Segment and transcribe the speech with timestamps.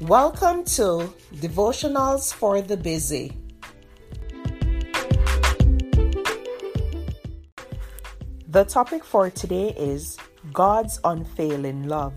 [0.00, 3.36] Welcome to Devotionals for the Busy.
[8.48, 10.16] The topic for today is
[10.54, 12.14] God's unfailing love.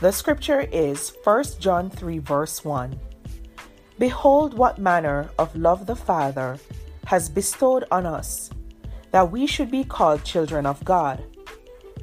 [0.00, 2.98] The scripture is 1 John 3, verse 1.
[4.00, 6.58] Behold, what manner of love the Father
[7.06, 8.50] has bestowed on us,
[9.12, 11.22] that we should be called children of God.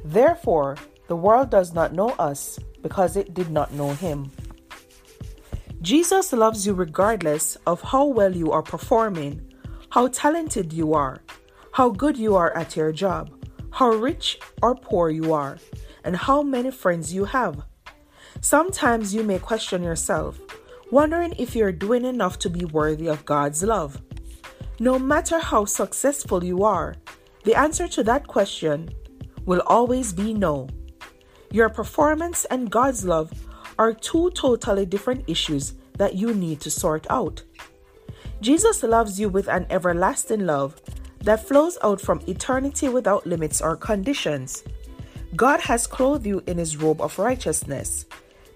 [0.06, 4.32] Therefore, the world does not know us because it did not know him.
[5.82, 9.40] Jesus loves you regardless of how well you are performing,
[9.88, 11.22] how talented you are,
[11.72, 13.30] how good you are at your job,
[13.70, 15.56] how rich or poor you are,
[16.04, 17.62] and how many friends you have.
[18.42, 20.38] Sometimes you may question yourself,
[20.90, 24.02] wondering if you're doing enough to be worthy of God's love.
[24.78, 26.96] No matter how successful you are,
[27.44, 28.90] the answer to that question
[29.46, 30.68] will always be no.
[31.50, 33.32] Your performance and God's love
[33.80, 37.42] are two totally different issues that you need to sort out.
[38.42, 40.78] Jesus loves you with an everlasting love
[41.24, 44.62] that flows out from eternity without limits or conditions.
[45.34, 48.04] God has clothed you in his robe of righteousness.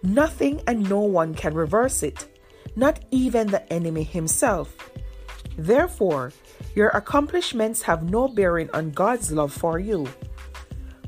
[0.02, 2.28] Nothing and no one can reverse it,
[2.76, 4.76] not even the enemy himself.
[5.56, 6.32] Therefore,
[6.74, 10.06] your accomplishments have no bearing on God's love for you.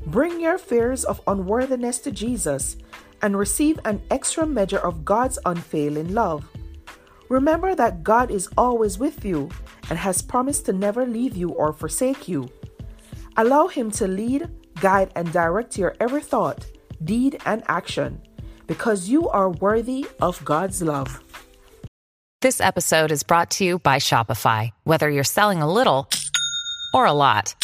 [0.07, 2.77] Bring your fears of unworthiness to Jesus
[3.21, 6.47] and receive an extra measure of God's unfailing love.
[7.27, 9.49] Remember that God is always with you
[9.89, 12.49] and has promised to never leave you or forsake you.
[13.35, 14.47] Allow Him to lead,
[14.79, 16.65] guide, and direct your every thought,
[17.03, 18.21] deed, and action
[18.65, 21.21] because you are worthy of God's love.
[22.41, 24.71] This episode is brought to you by Shopify.
[24.85, 26.07] Whether you're selling a little
[26.93, 27.55] or a lot,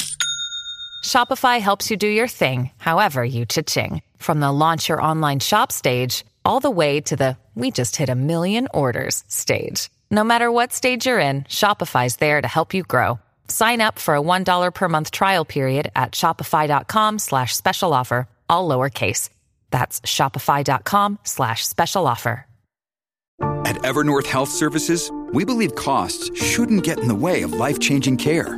[1.03, 4.01] Shopify helps you do your thing, however you cha-ching.
[4.17, 8.09] From the launch your online shop stage, all the way to the we just hit
[8.09, 9.91] a million orders stage.
[10.09, 13.19] No matter what stage you're in, Shopify's there to help you grow.
[13.47, 18.67] Sign up for a $1 per month trial period at shopify.com slash special offer, all
[18.67, 19.29] lowercase.
[19.69, 22.47] That's shopify.com slash special offer.
[23.65, 28.57] At Evernorth Health Services, we believe costs shouldn't get in the way of life-changing care.